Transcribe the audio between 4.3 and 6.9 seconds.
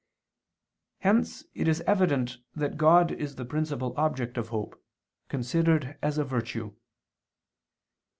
of hope, considered as a virtue.